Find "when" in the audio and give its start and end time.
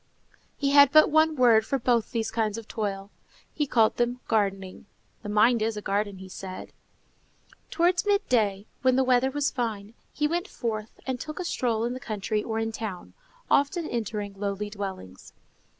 8.81-8.95